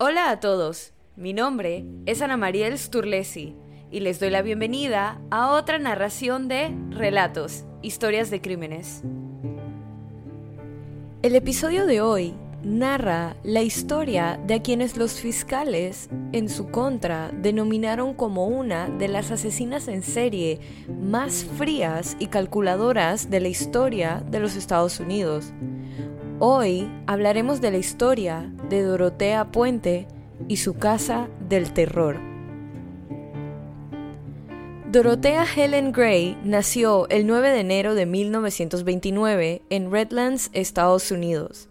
[0.00, 3.56] Hola a todos, mi nombre es Ana Mariel Sturlesi
[3.90, 9.02] y les doy la bienvenida a otra narración de Relatos, Historias de Crímenes.
[11.22, 17.32] El episodio de hoy narra la historia de a quienes los fiscales en su contra
[17.32, 20.60] denominaron como una de las asesinas en serie
[21.02, 25.52] más frías y calculadoras de la historia de los Estados Unidos.
[26.40, 30.06] Hoy hablaremos de la historia de Dorotea Puente
[30.46, 32.20] y su casa del terror.
[34.92, 41.68] Dorotea Helen Gray nació el 9 de enero de 1929 en Redlands, Estados Unidos.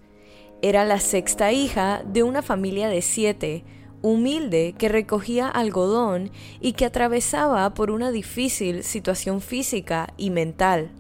[0.62, 3.64] Era la sexta hija de una familia de siete,
[4.02, 6.30] humilde que recogía algodón
[6.60, 10.92] y que atravesaba por una difícil situación física y mental.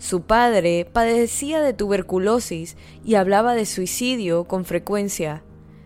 [0.00, 5.44] Su padre padecía de tuberculosis y hablaba de suicidio con frecuencia.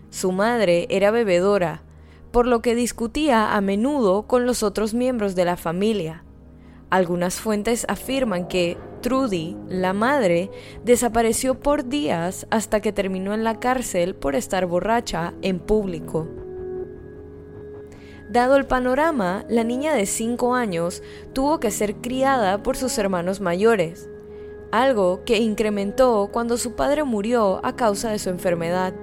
[0.09, 1.83] Su madre era bebedora,
[2.31, 6.23] por lo que discutía a menudo con los otros miembros de la familia.
[6.89, 10.49] Algunas fuentes afirman que Trudy, la madre,
[10.85, 16.44] desapareció por días hasta que terminó en la cárcel por estar borracha en público.
[18.35, 23.39] Dado el panorama, la niña de 5 años tuvo que ser criada por sus hermanos
[23.39, 24.09] mayores,
[24.73, 28.93] algo que incrementó cuando su padre murió a causa de su enfermedad.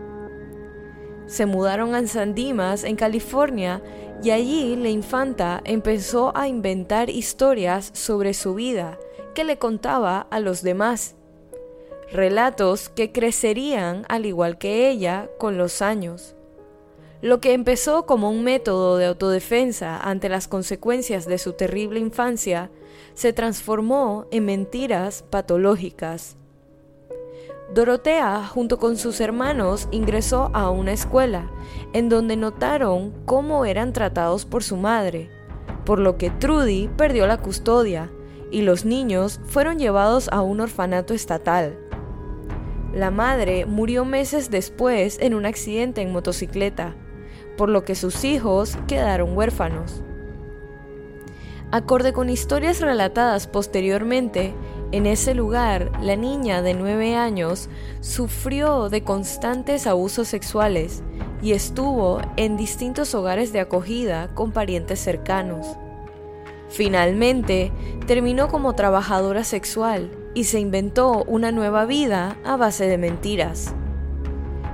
[1.25, 3.83] Se mudaron a San Dimas, en California,
[4.22, 8.98] y allí la infanta empezó a inventar historias sobre su vida
[9.34, 11.16] que le contaba a los demás.
[12.12, 16.36] Relatos que crecerían al igual que ella con los años.
[17.23, 22.69] Lo que empezó como un método de autodefensa ante las consecuencias de su terrible infancia
[23.15, 26.37] se transformó en mentiras patológicas.
[27.73, 31.48] Dorotea, junto con sus hermanos, ingresó a una escuela,
[31.93, 35.31] en donde notaron cómo eran tratados por su madre,
[35.84, 38.11] por lo que Trudy perdió la custodia
[38.50, 41.78] y los niños fueron llevados a un orfanato estatal.
[42.93, 46.97] La madre murió meses después en un accidente en motocicleta,
[47.56, 50.02] por lo que sus hijos quedaron huérfanos.
[51.70, 54.54] Acorde con historias relatadas posteriormente,
[54.92, 57.70] en ese lugar la niña de 9 años
[58.00, 61.02] sufrió de constantes abusos sexuales
[61.40, 65.66] y estuvo en distintos hogares de acogida con parientes cercanos.
[66.69, 67.72] Finalmente,
[68.06, 73.74] terminó como trabajadora sexual y se inventó una nueva vida a base de mentiras.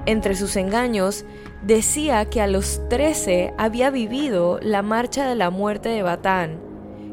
[0.08, 1.26] Entre sus engaños
[1.60, 6.58] decía que a los 13 había vivido la marcha de la muerte de Batán,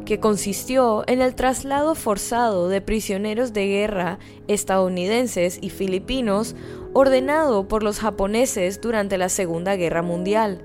[0.06, 4.18] que consistió en el traslado forzado de prisioneros de guerra
[4.48, 6.56] estadounidenses y filipinos
[6.94, 10.62] ordenado por los japoneses durante la Segunda Guerra Mundial.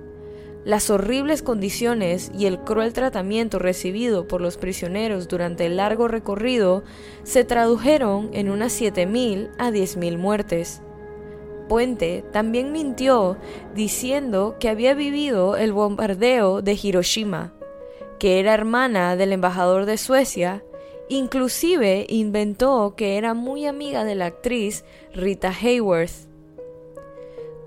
[0.64, 6.84] Las horribles condiciones y el cruel tratamiento recibido por los prisioneros durante el largo recorrido
[7.24, 10.80] se tradujeron en unas 7.000 a 10.000 muertes.
[11.70, 13.36] Puente también mintió
[13.76, 17.54] diciendo que había vivido el bombardeo de Hiroshima,
[18.18, 20.64] que era hermana del embajador de Suecia,
[21.08, 26.28] inclusive inventó que era muy amiga de la actriz Rita Hayworth.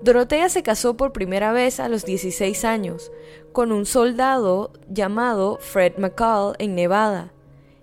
[0.02, 3.10] Dorotea se casó por primera vez a los 16 años
[3.52, 7.32] con un soldado llamado Fred McCall en Nevada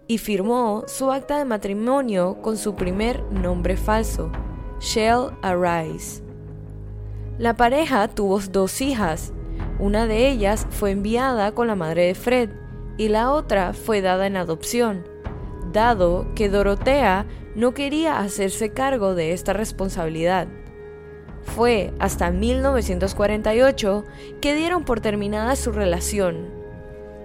[0.05, 4.31] y firmó su acta de matrimonio con su primer nombre falso,
[4.81, 6.23] Shell Arise.
[7.37, 9.31] La pareja tuvo dos hijas,
[9.77, 12.49] una de ellas fue enviada con la madre de Fred
[12.97, 15.07] y la otra fue dada en adopción,
[15.71, 20.47] dado que Dorotea no quería hacerse cargo de esta responsabilidad.
[21.43, 24.03] Fue hasta 1948
[24.41, 26.49] que dieron por terminada su relación,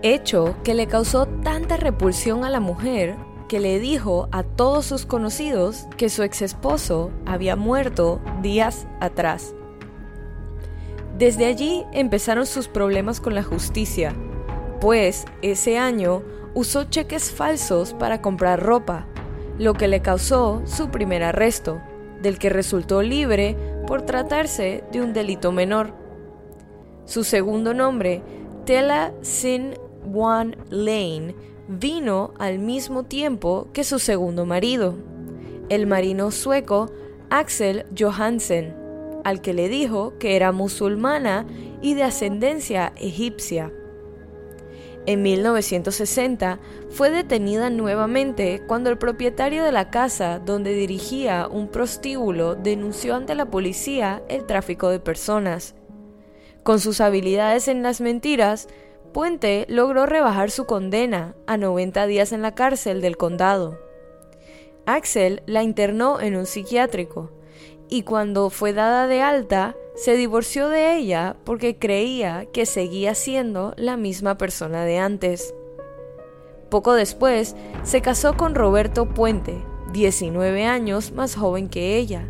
[0.03, 3.17] hecho que le causó tanta repulsión a la mujer
[3.49, 9.55] que le dijo a todos sus conocidos que su ex esposo había muerto días atrás.
[11.19, 14.15] Desde allí empezaron sus problemas con la justicia,
[14.81, 16.23] pues ese año
[16.55, 19.07] usó cheques falsos para comprar ropa,
[19.59, 21.81] lo que le causó su primer arresto,
[22.21, 23.57] del que resultó libre
[23.87, 25.95] por tratarse de un delito menor.
[27.05, 28.23] Su segundo nombre,
[28.65, 29.75] Tela Sin
[30.05, 31.35] Wan Lane,
[31.69, 34.95] vino al mismo tiempo que su segundo marido,
[35.69, 36.91] el marino sueco
[37.31, 38.75] Axel Johansen,
[39.25, 41.47] al que le dijo que era musulmana
[41.83, 43.73] y de ascendencia egipcia.
[45.07, 46.59] En 1960
[46.91, 53.37] fue detenida nuevamente cuando el propietario de la casa donde dirigía un prostíbulo denunció ante
[53.37, 55.77] la policía el tráfico de personas.
[56.65, 58.69] Con sus habilidades en las mentiras,
[59.17, 63.79] Puente logró rebajar su condena a 90 días en la cárcel del condado.
[64.85, 67.31] Axel la internó en un psiquiátrico
[67.89, 73.73] y cuando fue dada de alta, se divorció de ella porque creía que seguía siendo
[73.79, 75.55] la misma persona de antes.
[76.69, 79.65] Poco después, se casó con Roberto Puente,
[79.95, 82.29] 19 años más joven que ella,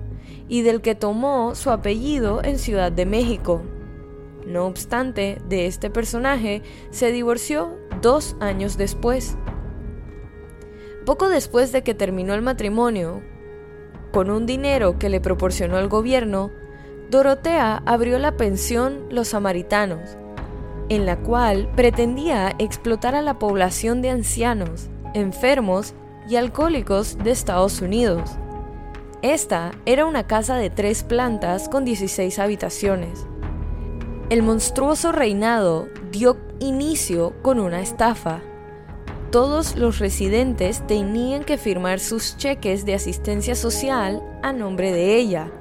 [0.48, 3.62] y del que tomó su apellido en Ciudad de México.
[4.46, 9.36] No obstante, de este personaje se divorció dos años después.
[11.04, 13.22] Poco después de que terminó el matrimonio,
[14.12, 16.52] con un dinero que le proporcionó el gobierno,
[17.10, 20.16] Dorotea abrió la pensión Los Samaritanos,
[20.88, 25.94] en la cual pretendía explotar a la población de ancianos, enfermos
[26.28, 28.30] y alcohólicos de Estados Unidos.
[29.22, 33.26] Esta era una casa de tres plantas con 16 habitaciones.
[34.28, 38.40] El monstruoso reinado dio inicio con una estafa.
[39.30, 45.52] Todos los residentes tenían que firmar sus cheques de asistencia social a nombre de ella.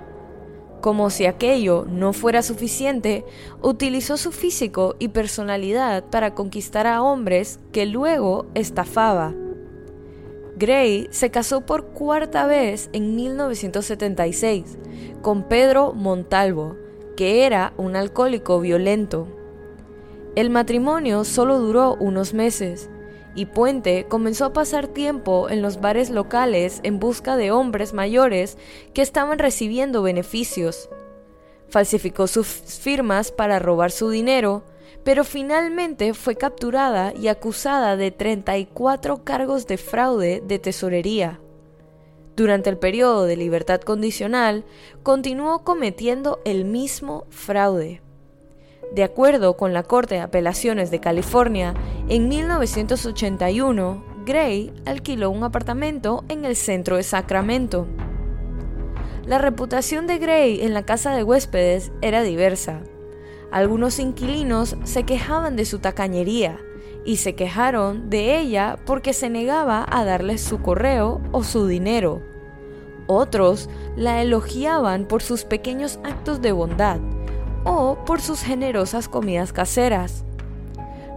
[0.82, 3.24] Como si aquello no fuera suficiente,
[3.62, 9.36] utilizó su físico y personalidad para conquistar a hombres que luego estafaba.
[10.58, 14.80] Gray se casó por cuarta vez en 1976
[15.22, 16.78] con Pedro Montalvo,
[17.16, 19.28] que era un alcohólico violento.
[20.36, 22.90] El matrimonio solo duró unos meses
[23.36, 28.58] y Puente comenzó a pasar tiempo en los bares locales en busca de hombres mayores
[28.94, 30.90] que estaban recibiendo beneficios.
[31.70, 34.64] Falsificó sus firmas para robar su dinero,
[35.04, 41.40] pero finalmente fue capturada y acusada de 34 cargos de fraude de tesorería.
[42.36, 44.66] Durante el periodo de libertad condicional,
[45.04, 48.02] continuó cometiendo el mismo fraude.
[48.92, 51.74] De acuerdo con la Corte de Apelaciones de California,
[52.10, 57.88] en 1981, Gray alquiló un apartamento en el centro de Sacramento.
[59.26, 62.82] La reputación de Gray en la casa de huéspedes era diversa.
[63.50, 66.65] Algunos inquilinos se quejaban de su tacañería
[67.06, 72.22] y se quejaron de ella porque se negaba a darles su correo o su dinero.
[73.08, 77.00] Otros la elogiaban por sus pequeños actos de bondad
[77.64, 80.26] o por sus generosas comidas caseras.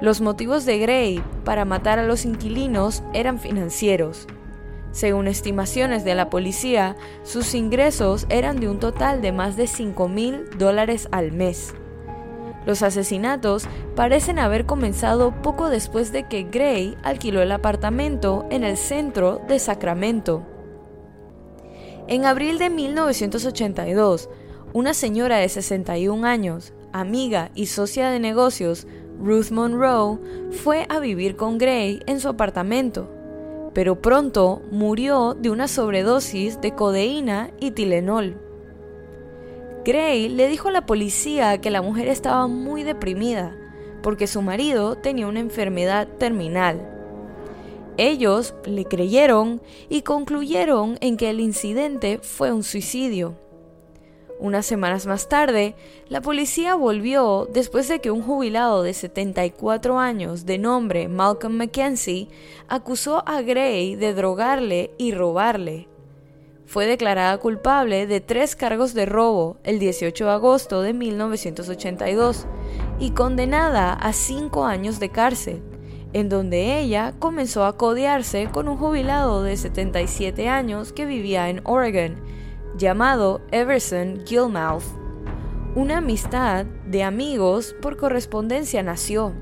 [0.00, 4.26] Los motivos de Gray para matar a los inquilinos eran financieros.
[4.92, 10.08] Según estimaciones de la policía, sus ingresos eran de un total de más de 5
[10.08, 11.74] mil dólares al mes.
[12.66, 18.76] Los asesinatos parecen haber comenzado poco después de que Gray alquiló el apartamento en el
[18.76, 20.42] centro de Sacramento.
[22.08, 24.28] En abril de 1982,
[24.72, 28.86] una señora de 61 años, amiga y socia de negocios,
[29.20, 30.18] Ruth Monroe,
[30.50, 33.10] fue a vivir con Gray en su apartamento,
[33.74, 38.47] pero pronto murió de una sobredosis de codeína y Tilenol.
[39.84, 43.56] Gray le dijo a la policía que la mujer estaba muy deprimida
[44.02, 46.94] porque su marido tenía una enfermedad terminal.
[47.96, 53.34] Ellos le creyeron y concluyeron en que el incidente fue un suicidio.
[54.38, 55.74] Unas semanas más tarde,
[56.08, 62.28] la policía volvió después de que un jubilado de 74 años de nombre Malcolm Mackenzie
[62.68, 65.88] acusó a Gray de drogarle y robarle
[66.68, 72.46] fue declarada culpable de tres cargos de robo el 18 de agosto de 1982
[72.98, 75.62] y condenada a cinco años de cárcel,
[76.12, 81.62] en donde ella comenzó a codearse con un jubilado de 77 años que vivía en
[81.64, 82.20] Oregon,
[82.76, 84.84] llamado Everson Gilmouth.
[85.74, 89.32] Una amistad de amigos por correspondencia nació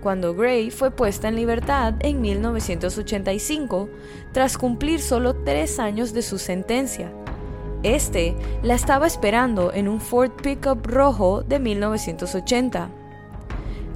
[0.00, 3.88] cuando Gray fue puesta en libertad en 1985
[4.32, 7.12] tras cumplir solo tres años de su sentencia.
[7.82, 12.90] Este la estaba esperando en un Ford Pickup rojo de 1980.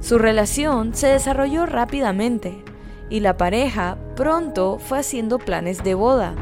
[0.01, 2.63] Su relación se desarrolló rápidamente
[3.09, 6.35] y la pareja pronto fue haciendo planes de boda.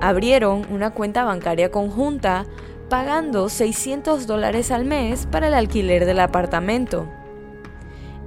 [0.00, 2.46] Abrieron una cuenta bancaria conjunta
[2.88, 7.08] pagando 600 dólares al mes para el alquiler del apartamento.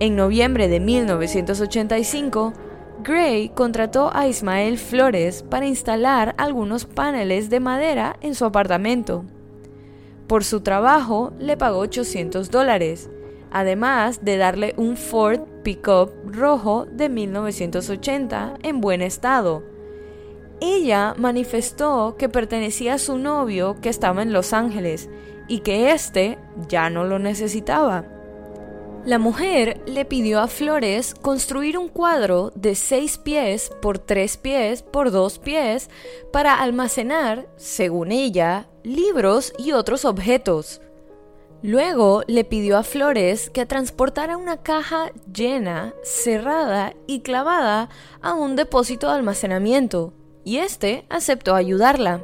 [0.01, 2.53] En noviembre de 1985,
[3.03, 9.25] Gray contrató a Ismael Flores para instalar algunos paneles de madera en su apartamento.
[10.27, 13.09] Por su trabajo le pagó 800 dólares,
[13.51, 19.63] además de darle un Ford Pickup rojo de 1980 en buen estado.
[20.61, 25.09] ella manifestó que pertenecía a su novio que estaba en Los Ángeles
[25.49, 26.37] y que éste
[26.69, 28.18] ya no lo necesitaba.
[29.05, 34.83] La mujer le pidió a Flores construir un cuadro de 6 pies por 3 pies
[34.83, 35.89] por 2 pies
[36.33, 40.81] para almacenar, según ella, libros y otros objetos.
[41.61, 47.89] Luego le pidió a Flores que transportara una caja llena, cerrada y clavada
[48.21, 50.13] a un depósito de almacenamiento,
[50.43, 52.21] y este aceptó ayudarla.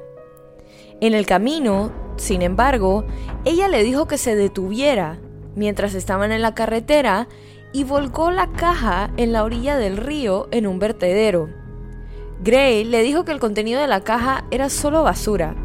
[1.00, 3.06] En el camino, sin embargo,
[3.46, 5.20] ella le dijo que se detuviera
[5.56, 7.28] mientras estaban en la carretera
[7.74, 11.50] y volcó la caja en la orilla del río en un vertedero.
[12.44, 15.56] Gray le dijo que el contenido de la caja era solo basura.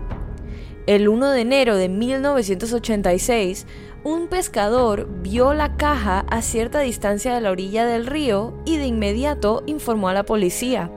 [0.87, 3.67] El 1 de enero de 1986,
[4.03, 8.87] un pescador vio la caja a cierta distancia de la orilla del río y de
[8.87, 10.91] inmediato informó a la policía.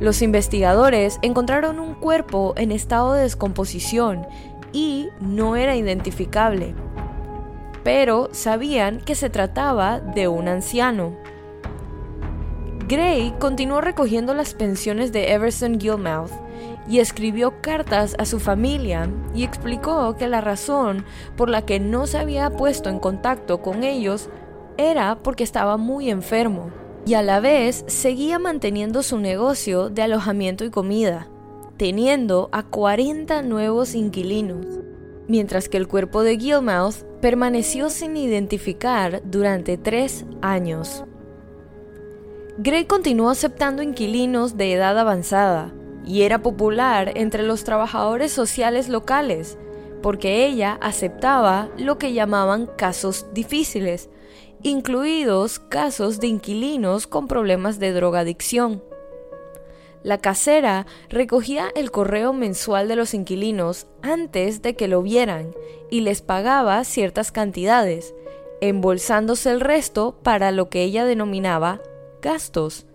[0.00, 4.26] Los investigadores encontraron un cuerpo en estado de descomposición
[4.72, 6.74] y no era identificable
[7.86, 11.16] pero sabían que se trataba de un anciano.
[12.88, 16.32] Gray continuó recogiendo las pensiones de Everson Gilmouth
[16.88, 21.04] y escribió cartas a su familia y explicó que la razón
[21.36, 24.30] por la que no se había puesto en contacto con ellos
[24.78, 26.72] era porque estaba muy enfermo
[27.06, 31.28] y a la vez seguía manteniendo su negocio de alojamiento y comida,
[31.76, 34.66] teniendo a 40 nuevos inquilinos
[35.28, 41.04] mientras que el cuerpo de Gilmouth permaneció sin identificar durante tres años.
[42.58, 49.58] Gray continuó aceptando inquilinos de edad avanzada y era popular entre los trabajadores sociales locales
[50.02, 54.08] porque ella aceptaba lo que llamaban casos difíciles,
[54.62, 58.82] incluidos casos de inquilinos con problemas de drogadicción.
[60.06, 65.52] La casera recogía el correo mensual de los inquilinos antes de que lo vieran
[65.90, 68.14] y les pagaba ciertas cantidades,
[68.60, 71.80] embolsándose el resto para lo que ella denominaba
[72.22, 72.86] gastos.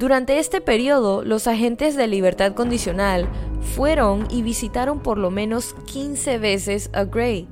[0.00, 3.28] Durante este periodo, los agentes de libertad condicional
[3.60, 7.46] fueron y visitaron por lo menos 15 veces a Gray,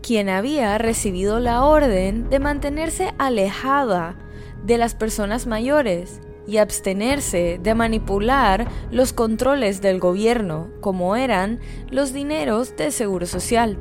[0.00, 4.16] quien había recibido la orden de mantenerse alejada
[4.64, 11.60] de las personas mayores y abstenerse de manipular los controles del gobierno, como eran
[11.90, 13.78] los dineros de seguro social.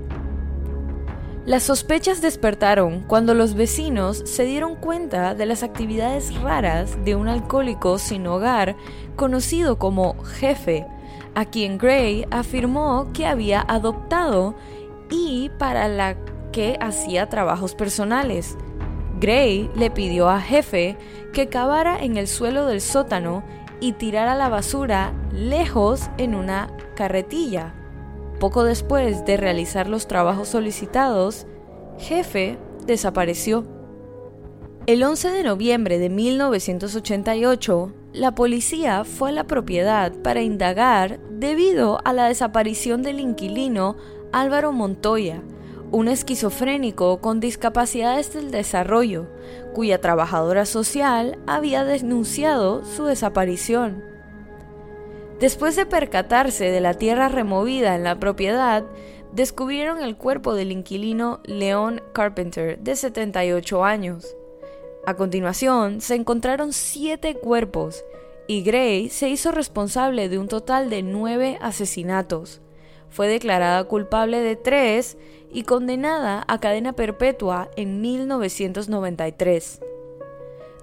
[1.45, 7.27] Las sospechas despertaron cuando los vecinos se dieron cuenta de las actividades raras de un
[7.27, 8.77] alcohólico sin hogar
[9.17, 10.87] conocido como jefe,
[11.35, 14.55] a quien Gray afirmó que había adoptado
[15.09, 16.15] y para la
[16.53, 18.57] que hacía trabajos personales.
[19.19, 20.97] Gray le pidió a Jefe
[21.31, 23.43] que cavara en el suelo del sótano
[23.79, 27.73] y tirara la basura lejos en una carretilla.
[28.39, 31.47] Poco después de realizar los trabajos solicitados,
[31.97, 33.65] Jefe desapareció.
[34.85, 41.99] El 11 de noviembre de 1988, la policía fue a la propiedad para indagar debido
[42.03, 43.95] a la desaparición del inquilino
[44.33, 45.41] Álvaro Montoya,
[45.93, 49.27] un esquizofrénico con discapacidades del desarrollo,
[49.73, 54.03] cuya trabajadora social había denunciado su desaparición.
[55.39, 58.83] Después de percatarse de la tierra removida en la propiedad,
[59.33, 64.35] descubrieron el cuerpo del inquilino Leon Carpenter, de 78 años.
[65.05, 68.03] A continuación, se encontraron siete cuerpos,
[68.47, 72.62] y Gray se hizo responsable de un total de nueve asesinatos.
[73.13, 75.19] Fue declarada culpable de tres
[75.51, 79.81] y condenada a cadena perpetua en 1993.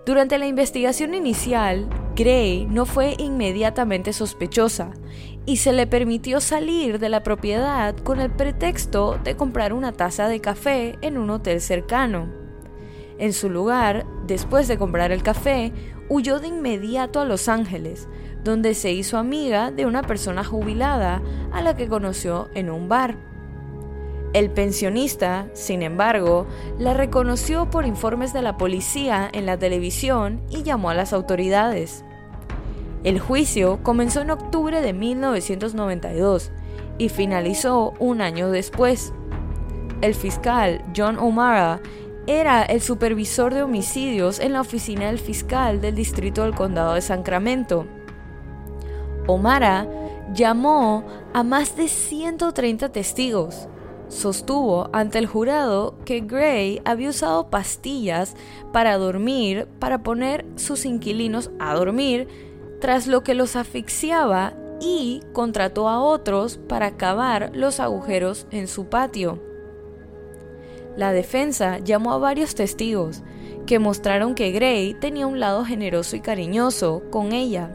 [0.06, 4.92] Durante la investigación inicial, Gray no fue inmediatamente sospechosa
[5.44, 10.28] y se le permitió salir de la propiedad con el pretexto de comprar una taza
[10.28, 12.28] de café en un hotel cercano.
[13.18, 15.72] En su lugar, después de comprar el café,
[16.10, 18.08] huyó de inmediato a Los Ángeles,
[18.44, 23.16] donde se hizo amiga de una persona jubilada a la que conoció en un bar.
[24.32, 26.46] El pensionista, sin embargo,
[26.78, 32.04] la reconoció por informes de la policía en la televisión y llamó a las autoridades.
[33.02, 36.50] El juicio comenzó en octubre de 1992
[36.98, 39.12] y finalizó un año después.
[40.00, 41.80] El fiscal John O'Mara
[42.38, 47.00] era el supervisor de homicidios en la oficina del fiscal del distrito del condado de
[47.00, 47.86] Sacramento.
[49.26, 49.88] O'Mara
[50.32, 53.68] llamó a más de 130 testigos
[54.10, 58.34] sostuvo ante el jurado que Gray había usado pastillas
[58.72, 62.28] para dormir, para poner sus inquilinos a dormir
[62.80, 68.86] tras lo que los asfixiaba y contrató a otros para cavar los agujeros en su
[68.86, 69.49] patio.
[71.00, 73.22] La defensa llamó a varios testigos
[73.66, 77.74] que mostraron que Gray tenía un lado generoso y cariñoso con ella.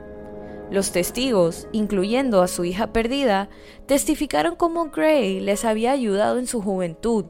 [0.69, 3.49] Los testigos, incluyendo a su hija perdida,
[3.87, 7.25] testificaron cómo Gray les había ayudado en su juventud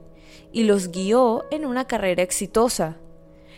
[0.51, 2.97] y los guió en una carrera exitosa.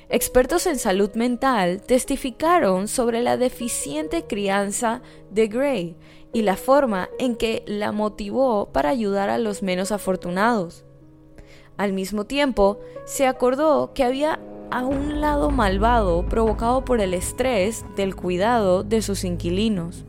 [0.08, 5.01] Expertos en salud mental testificaron sobre la deficiente crianza
[5.32, 5.98] de Gray
[6.34, 10.84] y la forma en que la motivó para ayudar a los menos afortunados.
[11.78, 14.40] Al mismo tiempo, se acordó que había
[14.72, 20.04] a un lado malvado provocado por el estrés del cuidado de sus inquilinos.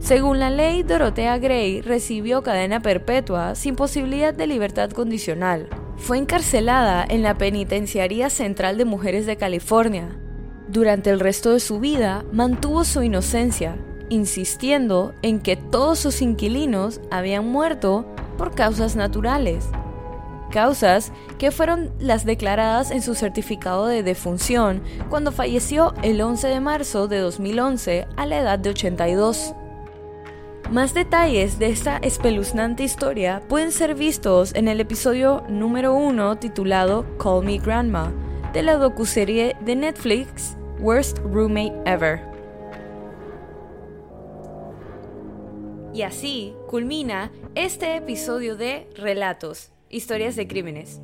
[0.00, 5.68] Según la ley, Dorothea Gray recibió cadena perpetua sin posibilidad de libertad condicional.
[5.96, 10.18] Fue encarcelada en la Penitenciaría Central de Mujeres de California.
[10.68, 13.76] Durante el resto de su vida mantuvo su inocencia,
[14.08, 18.06] insistiendo en que todos sus inquilinos habían muerto
[18.38, 19.68] por causas naturales
[20.50, 26.60] causas que fueron las declaradas en su certificado de defunción cuando falleció el 11 de
[26.60, 29.54] marzo de 2011 a la edad de 82.
[30.70, 37.04] Más detalles de esta espeluznante historia pueden ser vistos en el episodio número 1 titulado
[37.18, 38.12] Call Me Grandma
[38.52, 42.30] de la docuserie de Netflix Worst Roommate Ever.
[45.92, 51.00] Y así culmina este episodio de Relatos, historias de crímenes.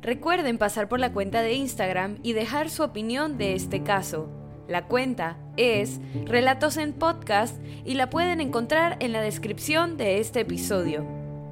[0.00, 4.28] Recuerden pasar por la cuenta de Instagram y dejar su opinión de este caso.
[4.66, 10.40] La cuenta es Relatos en Podcast y la pueden encontrar en la descripción de este
[10.40, 11.06] episodio.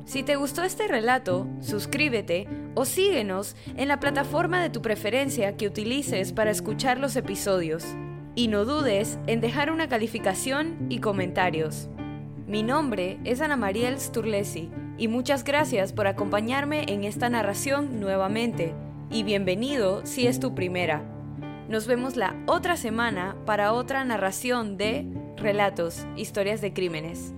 [0.07, 5.67] Si te gustó este relato, suscríbete o síguenos en la plataforma de tu preferencia que
[5.67, 7.85] utilices para escuchar los episodios.
[8.35, 11.89] Y no dudes en dejar una calificación y comentarios.
[12.47, 14.71] Mi nombre es Ana Mariel Sturlesi
[15.03, 18.73] y muchas gracias por acompañarme en esta narración nuevamente
[19.11, 21.03] y bienvenido si es tu primera.
[21.69, 25.05] Nos vemos la otra semana para otra narración de
[25.37, 27.35] Relatos, historias de crímenes.